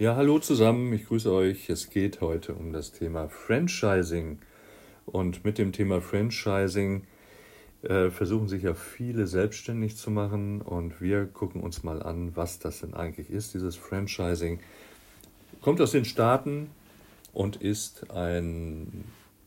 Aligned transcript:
Ja, 0.00 0.14
hallo 0.14 0.38
zusammen, 0.38 0.92
ich 0.92 1.08
grüße 1.08 1.32
euch. 1.32 1.68
Es 1.68 1.90
geht 1.90 2.20
heute 2.20 2.54
um 2.54 2.72
das 2.72 2.92
Thema 2.92 3.28
Franchising. 3.28 4.38
Und 5.06 5.44
mit 5.44 5.58
dem 5.58 5.72
Thema 5.72 6.00
Franchising 6.00 7.02
äh, 7.82 8.08
versuchen 8.10 8.46
sich 8.46 8.62
ja 8.62 8.74
viele 8.74 9.26
selbstständig 9.26 9.96
zu 9.96 10.12
machen. 10.12 10.62
Und 10.62 11.00
wir 11.00 11.26
gucken 11.26 11.60
uns 11.60 11.82
mal 11.82 12.00
an, 12.00 12.36
was 12.36 12.60
das 12.60 12.78
denn 12.78 12.94
eigentlich 12.94 13.28
ist, 13.28 13.54
dieses 13.54 13.74
Franchising. 13.74 14.60
Kommt 15.62 15.80
aus 15.80 15.90
den 15.90 16.04
Staaten 16.04 16.70
und 17.32 17.56
ist 17.56 18.08
ein 18.12 19.04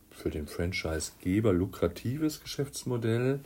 für 0.10 0.32
den 0.32 0.48
Franchisegeber 0.48 1.54
lukratives 1.54 2.44
Geschäftsmodell. 2.44 3.40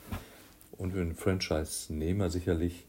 Und 0.72 0.94
für 0.94 1.06
den 1.06 1.14
Franchise-Nehmer 1.14 2.32
sicherlich 2.32 2.88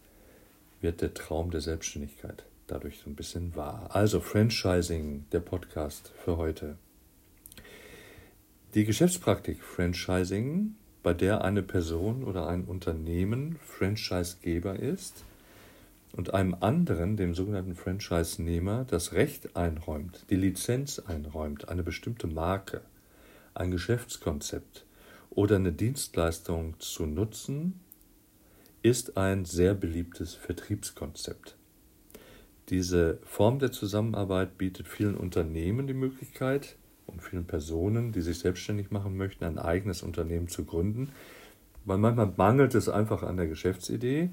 wird 0.81 1.03
der 1.03 1.13
Traum 1.13 1.51
der 1.51 1.61
Selbstständigkeit 1.61 2.47
dadurch 2.67 2.99
so 2.99 3.11
ein 3.11 3.15
bisschen 3.15 3.55
wahr. 3.57 3.89
Also 3.95 4.21
Franchising, 4.21 5.27
der 5.33 5.41
Podcast 5.41 6.13
für 6.25 6.37
heute. 6.37 6.77
Die 8.75 8.85
Geschäftspraktik 8.85 9.63
Franchising, 9.63 10.75
bei 11.03 11.15
der 11.15 11.45
eine 11.45 11.63
Person 11.63 12.25
oder 12.25 12.49
ein 12.49 12.65
Unternehmen 12.65 13.59
Franchisegeber 13.65 14.79
ist 14.79 15.25
und 16.13 16.35
einem 16.35 16.57
anderen, 16.61 17.17
dem 17.17 17.35
sogenannten 17.35 17.77
Franchise-Nehmer, 17.77 18.85
das 18.85 19.13
Recht 19.13 19.57
einräumt, 19.57 20.25
die 20.31 20.37
Lizenz 20.37 20.99
einräumt, 20.99 21.69
eine 21.69 21.83
bestimmte 21.83 22.27
Marke, 22.27 22.81
ein 23.55 23.71
Geschäftskonzept 23.71 24.85
oder 25.31 25.57
eine 25.57 25.73
Dienstleistung 25.73 26.75
zu 26.81 27.07
nutzen, 27.07 27.81
ist 28.83 29.17
ein 29.17 29.45
sehr 29.45 29.75
beliebtes 29.75 30.35
Vertriebskonzept. 30.35 31.57
Diese 32.69 33.19
Form 33.25 33.59
der 33.59 33.71
Zusammenarbeit 33.71 34.59
bietet 34.59 34.89
vielen 34.89 35.17
Unternehmen 35.17 35.87
die 35.87 35.95
Möglichkeit 35.95 36.77
und 37.07 37.23
vielen 37.23 37.47
Personen, 37.47 38.13
die 38.13 38.23
sich 38.23 38.41
selbstständig 38.41 38.91
machen 38.91 39.17
möchten, 39.17 39.45
ein 39.45 39.59
eigenes 39.59 40.03
Unternehmen 40.03 40.49
zu 40.49 40.65
gründen, 40.65 41.13
weil 41.85 41.99
manchmal 41.99 42.33
mangelt 42.37 42.75
es 42.75 42.89
einfach 42.89 43.23
an 43.23 43.37
der 43.37 43.47
Geschäftsidee, 43.47 44.31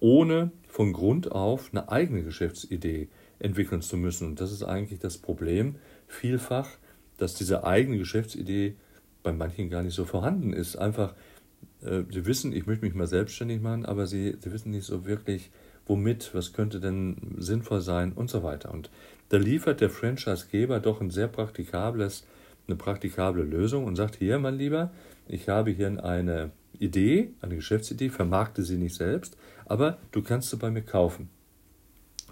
ohne 0.00 0.50
von 0.68 0.94
Grund 0.94 1.30
auf 1.30 1.68
eine 1.72 1.90
eigene 1.90 2.22
Geschäftsidee 2.22 3.08
entwickeln 3.38 3.82
zu 3.82 3.96
müssen. 3.96 4.26
Und 4.28 4.40
das 4.40 4.52
ist 4.52 4.62
eigentlich 4.62 5.00
das 5.00 5.18
Problem 5.18 5.76
vielfach, 6.06 6.70
dass 7.18 7.34
diese 7.34 7.64
eigene 7.64 7.98
Geschäftsidee 7.98 8.76
bei 9.22 9.32
manchen 9.32 9.68
gar 9.68 9.82
nicht 9.82 9.94
so 9.94 10.06
vorhanden 10.06 10.54
ist. 10.54 10.76
Einfach, 10.76 11.14
äh, 11.82 12.02
sie 12.10 12.24
wissen, 12.24 12.52
ich 12.52 12.66
möchte 12.66 12.84
mich 12.84 12.94
mal 12.94 13.06
selbstständig 13.06 13.60
machen, 13.60 13.84
aber 13.84 14.06
sie, 14.06 14.36
sie 14.40 14.52
wissen 14.52 14.70
nicht 14.70 14.86
so 14.86 15.04
wirklich, 15.04 15.50
womit, 15.88 16.30
was 16.34 16.52
könnte 16.52 16.80
denn 16.80 17.16
sinnvoll 17.38 17.80
sein 17.80 18.12
und 18.12 18.30
so 18.30 18.42
weiter. 18.42 18.72
Und 18.72 18.90
da 19.30 19.36
liefert 19.36 19.80
der 19.80 19.90
Franchisegeber 19.90 20.80
doch 20.80 21.00
ein 21.00 21.10
sehr 21.10 21.28
praktikables, 21.28 22.24
eine 22.66 22.76
praktikable 22.76 23.42
Lösung 23.42 23.84
und 23.84 23.96
sagt, 23.96 24.16
hier, 24.16 24.38
mein 24.38 24.56
Lieber, 24.56 24.90
ich 25.26 25.48
habe 25.48 25.70
hier 25.70 26.04
eine 26.04 26.50
Idee, 26.78 27.30
eine 27.40 27.56
Geschäftsidee, 27.56 28.10
vermarkte 28.10 28.62
sie 28.62 28.76
nicht 28.76 28.94
selbst, 28.94 29.36
aber 29.66 29.98
du 30.12 30.22
kannst 30.22 30.50
sie 30.50 30.56
bei 30.56 30.70
mir 30.70 30.82
kaufen. 30.82 31.28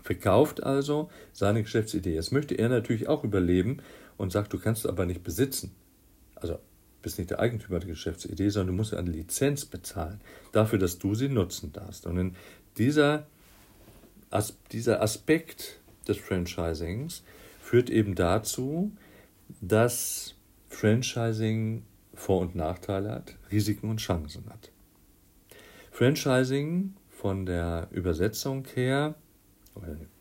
Verkauft 0.03 0.63
also 0.63 1.11
seine 1.33 1.63
Geschäftsidee. 1.63 2.15
Jetzt 2.15 2.33
möchte 2.33 2.55
er 2.55 2.69
natürlich 2.69 3.09
auch 3.09 3.25
überleben 3.25 3.79
und 4.17 4.31
sagt, 4.31 4.53
du 4.53 4.59
kannst 4.59 4.87
aber 4.87 5.05
nicht 5.05 5.25
besitzen. 5.25 5.75
Also 6.37 6.59
bist 7.03 7.19
nicht 7.19 7.31
der 7.31 7.41
Eigentümer 7.41 7.79
der 7.79 7.89
Geschäftsidee, 7.89 8.49
sondern 8.49 8.75
du 8.75 8.79
musst 8.79 8.95
eine 8.95 9.11
Lizenz 9.11 9.65
bezahlen 9.65 10.21
dafür, 10.53 10.79
dass 10.79 10.99
du 10.99 11.15
sie 11.15 11.29
nutzen 11.29 11.73
darfst. 11.73 12.07
Und 12.07 12.19
in 12.19 12.37
dieser 12.79 13.27
as 14.31 14.57
dieser 14.73 15.03
Aspekt 15.03 15.81
des 16.09 16.19
Franchisings 16.19 17.23
führt 17.61 17.91
eben 17.91 18.15
dazu, 18.15 18.93
dass 19.61 20.35
Franchising 20.69 21.85
Vor- 22.15 22.41
und 22.41 22.55
Nachteile 22.55 23.11
hat, 23.11 23.37
Risiken 23.51 23.91
und 23.91 23.99
Chancen 23.99 24.45
hat. 24.49 24.71
Franchising 25.91 26.95
von 27.11 27.47
der 27.47 27.89
Übersetzung 27.91 28.67
her, 28.75 29.15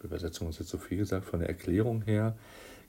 Übersetzung 0.01 0.49
ist 0.49 0.59
jetzt 0.59 0.69
so 0.69 0.77
viel 0.77 0.97
gesagt, 0.97 1.25
von 1.25 1.39
der 1.39 1.49
Erklärung 1.49 2.01
her, 2.03 2.37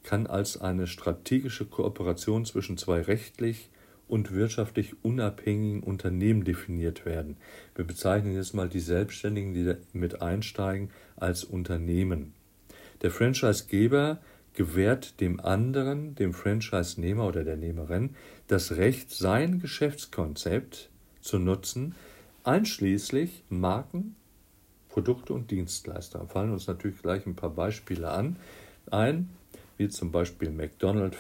kann 0.03 0.27
als 0.27 0.61
eine 0.61 0.87
strategische 0.87 1.67
Kooperation 1.67 2.45
zwischen 2.45 2.77
zwei 2.77 3.01
rechtlich 3.01 3.71
und 4.09 4.33
wirtschaftlich 4.33 4.95
unabhängigen 5.03 5.83
Unternehmen 5.83 6.45
definiert 6.45 7.05
werden. 7.05 7.37
Wir 7.75 7.85
bezeichnen 7.85 8.35
jetzt 8.35 8.55
mal 8.55 8.69
die 8.69 8.81
Selbstständigen, 8.81 9.55
die 9.55 9.75
mit 9.93 10.23
einsteigen, 10.23 10.91
als 11.17 11.45
Unternehmen. 11.45 12.33
Der 13.03 13.11
Franchisegeber 13.11 14.19
gewährt 14.55 15.21
dem 15.21 15.41
anderen, 15.41 16.15
dem 16.15 16.33
Franchise-Nehmer 16.33 17.27
oder 17.27 17.45
der 17.45 17.57
Nehmerin, 17.57 18.17
das 18.49 18.73
Recht, 18.73 19.11
sein 19.11 19.61
Geschäftskonzept 19.61 20.89
zu 21.21 21.39
nutzen, 21.39 21.95
einschließlich 22.45 23.43
Marken, 23.51 24.17
Produkte 24.89 25.35
und 25.35 25.51
Dienstleister. 25.51 26.21
Da 26.21 26.27
fallen 26.27 26.53
uns 26.53 26.67
natürlich 26.67 27.03
gleich 27.03 27.27
ein 27.27 27.37
paar 27.37 27.51
Beispiele 27.51 28.11
an. 28.11 28.37
Ein, 28.91 29.29
wie 29.77 29.89
zum 29.89 30.11
Beispiel 30.11 30.51
McDonald's, 30.51 31.19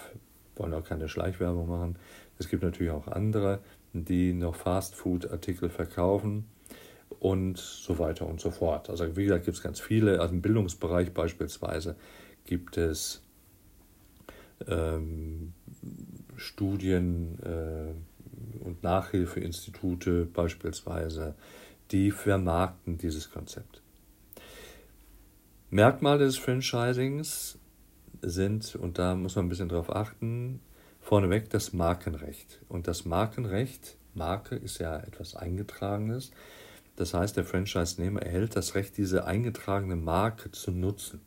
wollen 0.55 0.73
auch 0.73 0.85
keine 0.85 1.09
Schleichwerbung 1.09 1.69
machen, 1.69 1.97
es 2.39 2.49
gibt 2.49 2.63
natürlich 2.63 2.93
auch 2.93 3.09
andere, 3.09 3.61
die 3.93 4.33
noch 4.33 4.57
Fast-Food-Artikel 4.57 5.71
verkaufen 5.71 6.47
und 7.21 7.59
so 7.59 7.99
weiter 7.99 8.27
und 8.27 8.41
so 8.41 8.51
fort. 8.51 8.91
Also 8.91 9.17
wie 9.17 9.25
gesagt, 9.25 9.45
gibt 9.45 9.57
es 9.57 9.63
ganz 9.63 9.81
viele. 9.81 10.21
Also 10.21 10.35
im 10.35 10.43
Bildungsbereich 10.43 11.13
beispielsweise 11.13 11.97
gibt 12.45 12.77
es 12.77 13.23
ähm, 14.67 15.53
Studien 16.37 17.39
äh, 17.43 18.65
und 18.65 18.83
Nachhilfeinstitute 18.83 20.27
beispielsweise, 20.27 21.35
die 21.91 22.11
vermarkten 22.11 22.99
dieses 22.99 23.31
Konzept. 23.31 23.81
Merkmale 25.71 26.25
des 26.25 26.37
Franchisings 26.37 27.59
sind, 28.23 28.77
und 28.77 28.99
da 28.99 29.15
muss 29.15 29.37
man 29.37 29.47
ein 29.47 29.49
bisschen 29.49 29.69
drauf 29.69 29.95
achten, 29.95 30.61
Vorneweg 31.07 31.51
das 31.51 31.73
Markenrecht. 31.73 32.59
Und 32.69 32.89
das 32.89 33.05
Markenrecht, 33.05 33.97
Marke 34.15 34.57
ist 34.57 34.79
ja 34.81 34.99
etwas 34.99 35.37
Eingetragenes. 35.37 36.33
Das 36.97 37.15
heißt, 37.15 37.37
der 37.37 37.45
Franchise-Nehmer 37.45 38.23
erhält 38.23 38.57
das 38.57 38.75
Recht, 38.75 38.97
diese 38.97 39.25
eingetragene 39.25 39.95
Marke 39.95 40.51
zu 40.51 40.73
nutzen. 40.73 41.21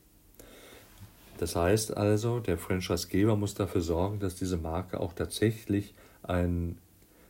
Das 1.37 1.55
heißt 1.55 1.95
also, 1.95 2.41
der 2.41 2.57
Franchise-Geber 2.57 3.37
muss 3.37 3.53
dafür 3.53 3.79
sorgen, 3.79 4.19
dass 4.19 4.35
diese 4.35 4.57
Marke 4.57 4.99
auch 4.99 5.13
tatsächlich 5.13 5.93
ein 6.23 6.77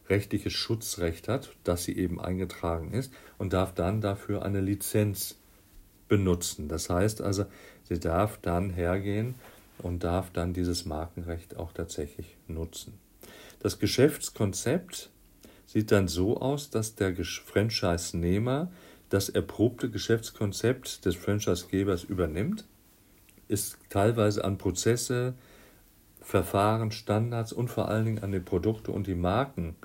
rechtliches 0.10 0.54
Schutzrecht 0.54 1.28
hat, 1.28 1.52
dass 1.64 1.84
sie 1.84 1.96
eben 1.96 2.20
eingetragen 2.20 2.94
ist 2.94 3.14
und 3.38 3.54
darf 3.54 3.76
dann 3.76 4.02
dafür 4.02 4.42
eine 4.42 4.62
Lizenz 4.62 5.38
benutzen. 6.08 6.68
Das 6.68 6.90
heißt 6.90 7.22
also, 7.22 7.46
sie 7.84 8.00
darf 8.00 8.40
dann 8.42 8.72
hergehen 8.72 9.36
und 9.82 10.04
darf 10.04 10.32
dann 10.32 10.54
dieses 10.54 10.86
Markenrecht 10.86 11.58
auch 11.58 11.72
tatsächlich 11.74 12.38
nutzen. 12.48 13.00
Das 13.60 13.80
Geschäftskonzept 13.80 15.10
sieht 15.66 15.92
dann 15.92 16.08
so 16.08 16.40
aus, 16.40 16.70
dass 16.70 16.96
der 16.96 17.16
Franchise-Nehmer 17.16 18.72
das 19.10 19.30
erprobte 19.30 19.90
Geschäftskonzept 19.90 21.06
des 21.06 21.16
Franchise-Gebers 21.16 22.04
übernimmt, 22.04 22.66
ist 23.48 23.78
teilweise 23.90 24.46
an 24.46 24.58
Prozesse, 24.58 25.34
Verfahren, 26.22 26.92
Standards 26.92 27.52
und 27.52 27.70
vor 27.70 27.90
allen 27.90 28.06
Dingen 28.06 28.24
an 28.24 28.32
die 28.32 28.40
Produkte 28.40 28.92
und 28.92 29.08
die 29.08 29.16
Marken, 29.16 29.76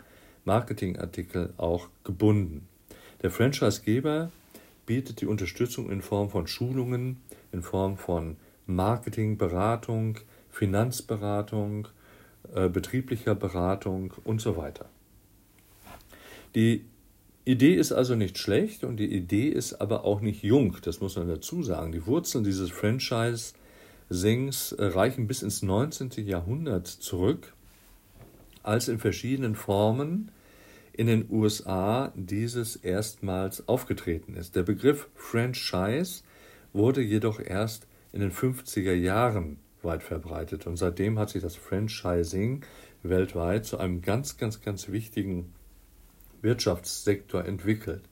Marketingartikel 0.45 1.55
auch 1.57 1.89
gebunden. 2.05 2.69
Der 3.23 3.31
Franchise-Geber 3.31 4.31
bietet 4.85 5.23
die 5.23 5.27
Unterstützung 5.27 5.91
in 5.91 6.03
Form 6.03 6.29
von 6.29 6.47
Schulungen, 6.47 7.23
in 7.53 7.63
Form 7.63 7.97
von 7.97 8.37
Marketing, 8.67 9.37
Beratung, 9.37 10.19
Finanzberatung, 10.51 11.89
äh, 12.55 12.69
betrieblicher 12.69 13.35
Beratung 13.35 14.15
und 14.25 14.41
so 14.41 14.57
weiter. 14.57 14.87
Die 16.55 16.85
Idee 17.45 17.75
ist 17.75 17.93
also 17.93 18.15
nicht 18.15 18.39
schlecht 18.39 18.85
und 18.85 18.97
die 18.97 19.13
Idee 19.13 19.49
ist 19.49 19.75
aber 19.75 20.05
auch 20.05 20.21
nicht 20.21 20.43
jung, 20.43 20.77
das 20.83 21.01
muss 21.01 21.17
man 21.17 21.29
dazu 21.29 21.63
sagen. 21.63 21.93
Die 21.93 22.07
Wurzeln 22.07 22.45
dieses 22.45 22.71
Franchise-Sings 22.71 24.77
reichen 24.79 25.27
bis 25.27 25.43
ins 25.43 25.63
19. 25.63 26.27
Jahrhundert 26.27 26.87
zurück, 26.87 27.53
als 28.63 28.89
in 28.89 28.99
verschiedenen 28.99 29.57
Formen 29.57 30.31
in 30.95 31.09
den 31.09 31.27
USA 31.29 32.13
dieses 32.15 32.77
erstmals 32.77 33.69
aufgetreten 33.69 34.37
ist. 34.37 34.57
Der 34.57 34.63
Begriff 34.63 35.09
Franchise 35.15 36.23
wurde 36.73 37.03
jedoch 37.03 37.41
erst 37.41 37.87
in 38.15 38.21
den 38.21 38.31
50er 38.31 38.95
Jahren 38.95 39.59
weit 39.83 40.05
verbreitet. 40.05 40.69
Und 40.69 40.77
seitdem 40.77 41.19
hat 41.19 41.31
sich 41.31 41.43
das 41.43 41.57
Franchising 41.57 42.65
weltweit 43.03 43.67
zu 43.67 43.77
einem 43.77 44.03
ganz, 44.03 44.37
ganz, 44.37 44.63
ganz 44.63 44.89
wichtigen 44.89 45.53
Wirtschaftssektor 46.41 47.45
entwickelt. 47.45 48.03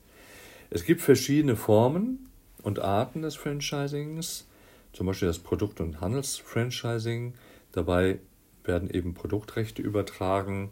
Es 0.69 0.83
gibt 0.83 1.01
verschiedene 1.01 1.55
Formen 1.55 2.27
und 2.61 2.79
Arten 2.79 3.21
des 3.21 3.35
Franchisings. 3.35 4.45
zum 4.91 5.07
Beispiel 5.07 5.29
das 5.29 5.39
Produkt- 5.39 5.79
und 5.79 6.01
Handelsfranchising. 6.01 7.33
Dabei 7.71 8.19
werden 8.65 8.89
eben 8.89 9.13
Produktrechte 9.13 9.81
übertragen 9.81 10.71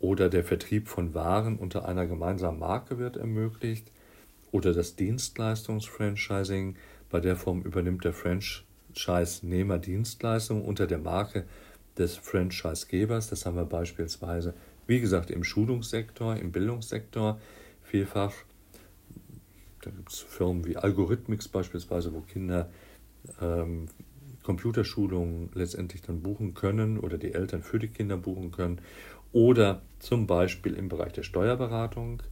oder 0.00 0.28
der 0.28 0.44
Vertrieb 0.44 0.86
von 0.86 1.14
Waren 1.14 1.56
unter 1.56 1.88
einer 1.88 2.06
gemeinsamen 2.06 2.60
Marke 2.60 2.98
wird 2.98 3.16
ermöglicht 3.16 3.90
oder 4.52 4.72
das 4.72 4.96
Dienstleistungsfranchising. 4.96 6.76
Bei 7.16 7.20
der 7.20 7.36
Form 7.36 7.62
übernimmt 7.62 8.04
der 8.04 8.12
Franchise-Nehmer 8.12 9.78
Dienstleistungen 9.78 10.62
unter 10.62 10.86
der 10.86 10.98
Marke 10.98 11.46
des 11.96 12.18
Franchise-Gebers. 12.18 13.30
Das 13.30 13.46
haben 13.46 13.56
wir 13.56 13.64
beispielsweise, 13.64 14.52
wie 14.86 15.00
gesagt, 15.00 15.30
im 15.30 15.42
Schulungssektor, 15.42 16.36
im 16.36 16.52
Bildungssektor 16.52 17.40
vielfach. 17.82 18.34
Da 19.80 19.90
gibt 19.92 20.12
es 20.12 20.18
Firmen 20.18 20.66
wie 20.66 20.76
Algorithmix 20.76 21.48
beispielsweise, 21.48 22.12
wo 22.12 22.20
Kinder 22.20 22.68
ähm, 23.40 23.86
Computerschulungen 24.42 25.48
letztendlich 25.54 26.02
dann 26.02 26.20
buchen 26.20 26.52
können 26.52 26.98
oder 26.98 27.16
die 27.16 27.32
Eltern 27.32 27.62
für 27.62 27.78
die 27.78 27.88
Kinder 27.88 28.18
buchen 28.18 28.50
können. 28.50 28.82
Oder 29.32 29.80
zum 30.00 30.26
Beispiel 30.26 30.74
im 30.74 30.90
Bereich 30.90 31.14
der 31.14 31.22
Steuerberatung. 31.22 32.22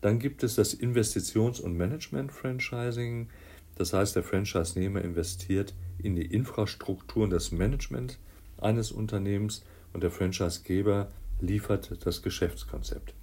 Dann 0.00 0.18
gibt 0.18 0.42
es 0.42 0.56
das 0.56 0.74
Investitions- 0.74 1.60
und 1.60 1.76
Management-Franchising. 1.76 3.28
Das 3.76 3.92
heißt, 3.92 4.16
der 4.16 4.22
Franchise-Nehmer 4.22 5.02
investiert 5.02 5.74
in 5.98 6.16
die 6.16 6.26
Infrastruktur 6.26 7.24
und 7.24 7.30
das 7.30 7.52
Management 7.52 8.18
eines 8.58 8.90
Unternehmens 8.90 9.64
und 9.92 10.02
der 10.02 10.10
Franchise-Geber 10.10 11.10
liefert 11.40 12.04
das 12.04 12.22
Geschäftskonzept. 12.22 13.14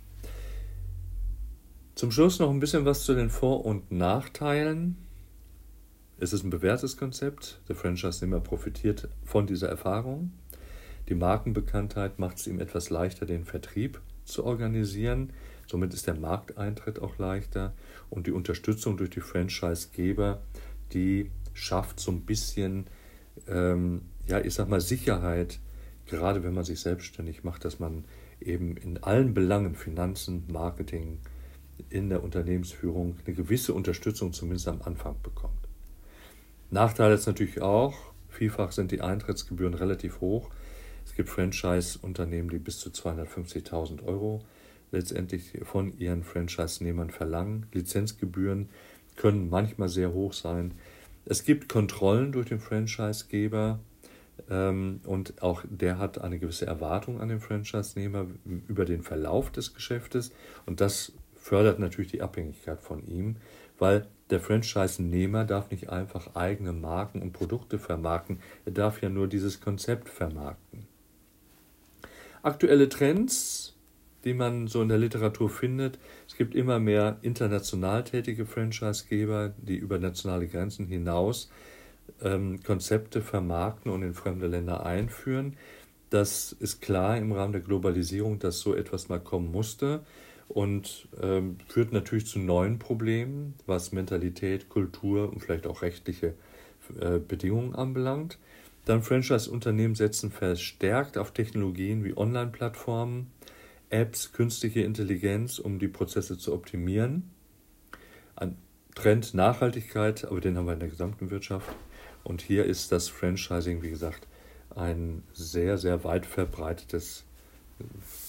Zum 1.96 2.12
Schluss 2.12 2.40
noch 2.40 2.50
ein 2.50 2.60
bisschen 2.60 2.86
was 2.86 3.04
zu 3.04 3.14
den 3.14 3.30
Vor- 3.30 3.66
und 3.66 3.92
Nachteilen. 3.92 4.98
Es 6.20 6.34
ist 6.34 6.44
ein 6.44 6.50
bewährtes 6.50 6.98
Konzept. 6.98 7.60
Der 7.68 7.76
Franchise-Nehmer 7.76 8.40
profitiert 8.40 9.10
von 9.24 9.46
dieser 9.48 9.70
Erfahrung. 9.70 10.32
Die 11.10 11.16
Markenbekanntheit 11.16 12.18
macht 12.18 12.38
es 12.38 12.48
ihm 12.48 12.60
etwas 12.60 12.90
leichter, 12.90 13.26
den 13.26 13.46
Vertrieb 13.46 14.00
zu 14.26 14.46
organisieren. 14.46 15.34
Somit 15.68 15.94
ist 15.94 16.08
der 16.08 16.16
Markteintritt 16.16 17.00
auch 17.02 17.18
leichter 17.18 17.74
und 18.10 18.28
die 18.28 18.32
Unterstützung 18.32 18.98
durch 18.98 19.10
die 19.10 19.22
Franchise-Geber, 19.22 20.42
die 20.94 21.32
schafft 21.54 22.00
so 22.00 22.12
ein 22.12 22.22
bisschen 22.22 22.86
ähm, 23.48 24.02
ja, 24.28 24.40
ich 24.40 24.54
sag 24.54 24.70
mal, 24.70 24.82
Sicherheit, 24.82 25.60
gerade 26.06 26.44
wenn 26.44 26.54
man 26.54 26.64
sich 26.64 26.80
selbstständig 26.80 27.44
macht, 27.44 27.66
dass 27.66 27.80
man 27.80 28.06
eben 28.40 28.78
in 28.78 29.02
allen 29.04 29.34
Belangen, 29.34 29.76
Finanzen, 29.76 30.44
Marketing, 30.52 31.20
in 31.90 32.10
der 32.10 32.24
Unternehmensführung 32.24 33.18
eine 33.26 33.36
gewisse 33.36 33.74
Unterstützung 33.74 34.32
zumindest 34.32 34.68
am 34.68 34.82
Anfang 34.84 35.16
bekommt. 35.24 35.68
Nachteil 36.70 37.12
ist 37.14 37.26
natürlich 37.26 37.62
auch, 37.62 37.96
vielfach 38.30 38.72
sind 38.72 38.92
die 38.92 39.02
Eintrittsgebühren 39.02 39.74
relativ 39.74 40.22
hoch. 40.22 40.50
Es 41.06 41.16
gibt 41.16 41.30
Franchise-Unternehmen, 41.30 42.50
die 42.50 42.60
bis 42.60 42.80
zu 42.80 42.90
250.000 42.90 44.04
Euro 44.04 44.42
letztendlich 44.94 45.60
von 45.64 45.98
ihren 46.00 46.24
Franchise-Nehmern 46.24 47.10
verlangen. 47.10 47.66
Lizenzgebühren 47.74 48.70
können 49.18 49.50
manchmal 49.50 49.90
sehr 49.90 50.14
hoch 50.14 50.34
sein. 50.34 50.74
Es 51.26 51.44
gibt 51.44 51.68
Kontrollen 51.70 52.32
durch 52.32 52.48
den 52.48 52.60
Franchise-Geber, 52.60 53.80
ähm, 54.50 55.02
und 55.06 55.42
auch 55.42 55.64
der 55.70 55.98
hat 55.98 56.20
eine 56.20 56.40
gewisse 56.40 56.66
Erwartung 56.66 57.22
an 57.22 57.30
den 57.30 57.40
Franchise-Nehmer 57.40 58.28
über 58.68 58.86
den 58.86 59.04
Verlauf 59.04 59.52
des 59.52 59.74
Geschäftes. 59.74 60.32
Und 60.66 60.82
das 60.82 61.14
fördert 61.36 61.80
natürlich 61.80 62.12
die 62.12 62.22
Abhängigkeit 62.22 62.82
von 62.82 63.06
ihm, 63.08 63.36
weil 63.78 64.08
der 64.30 64.40
Franchise-Nehmer 64.40 65.46
darf 65.46 65.70
nicht 65.70 65.90
einfach 65.90 66.36
eigene 66.36 66.74
Marken 66.74 67.22
und 67.22 67.34
Produkte 67.34 67.78
vermarkten. 67.78 68.40
Er 68.66 68.72
darf 68.72 69.02
ja 69.02 69.10
nur 69.10 69.28
dieses 69.28 69.62
Konzept 69.62 70.10
vermarkten. 70.10 70.88
Aktuelle 72.42 72.90
Trends, 72.90 73.63
die 74.24 74.34
man 74.34 74.68
so 74.68 74.82
in 74.82 74.90
der 74.90 74.98
Literatur 74.98 75.50
findet. 75.50 76.00
Es 76.28 76.38
gibt 76.38 76.56
immer 76.56 76.80
mehr 76.80 77.18
international 77.22 78.04
tätige 78.04 78.46
Franchise-Geber, 78.46 79.54
die 79.58 79.76
über 79.76 80.00
nationale 80.00 80.48
Grenzen 80.48 80.88
hinaus 80.88 81.50
ähm, 82.22 82.62
Konzepte 82.64 83.22
vermarkten 83.22 83.92
und 83.92 84.04
in 84.04 84.14
fremde 84.14 84.48
Länder 84.48 84.86
einführen. 84.86 85.58
Das 86.10 86.52
ist 86.52 86.82
klar 86.82 87.18
im 87.18 87.32
Rahmen 87.32 87.54
der 87.54 87.62
Globalisierung, 87.62 88.40
dass 88.40 88.60
so 88.60 88.76
etwas 88.76 89.10
mal 89.10 89.20
kommen 89.20 89.52
musste 89.52 90.02
und 90.48 91.08
ähm, 91.22 91.58
führt 91.68 91.92
natürlich 91.92 92.28
zu 92.28 92.40
neuen 92.40 92.78
Problemen, 92.78 93.56
was 93.66 93.92
Mentalität, 93.92 94.70
Kultur 94.70 95.30
und 95.30 95.42
vielleicht 95.42 95.66
auch 95.66 95.82
rechtliche 95.82 96.36
äh, 97.00 97.20
Bedingungen 97.20 97.74
anbelangt. 97.76 98.38
Dann 98.86 99.02
Franchise-Unternehmen 99.02 99.96
setzen 99.96 100.30
verstärkt 100.30 101.18
auf 101.18 101.32
Technologien 101.32 102.04
wie 102.04 102.16
Online-Plattformen, 102.16 103.32
Apps, 103.94 104.32
künstliche 104.34 104.82
Intelligenz, 104.82 105.60
um 105.60 105.78
die 105.78 105.88
Prozesse 105.88 106.38
zu 106.38 106.54
optimieren. 106.54 107.30
Ein 108.36 108.58
Trend 108.96 109.34
Nachhaltigkeit, 109.34 110.26
aber 110.26 110.42
den 110.42 110.58
haben 110.58 110.66
wir 110.66 110.74
in 110.74 110.80
der 110.80 110.90
gesamten 110.90 111.30
Wirtschaft. 111.30 111.70
Und 112.24 112.42
hier 112.42 112.66
ist 112.66 112.92
das 112.92 113.08
Franchising, 113.10 113.84
wie 113.84 113.92
gesagt, 113.92 114.28
ein 114.76 115.24
sehr, 115.34 115.78
sehr 115.78 116.04
weit 116.04 116.26
verbreitetes 116.26 117.24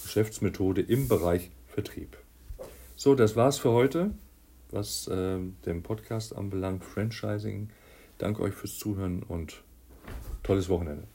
Geschäftsmethode 0.03 0.83
im 0.83 1.09
Bereich 1.09 1.51
Vertrieb. 1.69 2.19
So, 2.95 3.15
das 3.15 3.35
war's 3.35 3.59
für 3.59 3.73
heute, 3.73 4.11
was 4.71 5.09
äh, 5.09 5.39
den 5.65 5.83
Podcast 5.83 6.37
anbelangt, 6.37 6.85
Franchising. 6.85 7.71
Danke 8.19 8.43
euch 8.43 8.55
fürs 8.55 8.79
Zuhören 8.79 9.23
und 9.23 9.63
tolles 10.43 10.69
Wochenende. 10.69 11.14